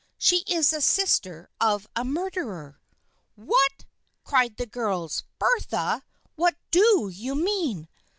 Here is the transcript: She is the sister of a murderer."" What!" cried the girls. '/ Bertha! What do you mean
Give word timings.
She 0.17 0.37
is 0.47 0.71
the 0.71 0.81
sister 0.81 1.47
of 1.59 1.87
a 1.95 2.03
murderer."" 2.03 2.81
What!" 3.35 3.85
cried 4.25 4.57
the 4.57 4.65
girls. 4.65 5.25
'/ 5.31 5.37
Bertha! 5.37 6.01
What 6.35 6.55
do 6.71 7.09
you 7.13 7.35
mean 7.35 7.87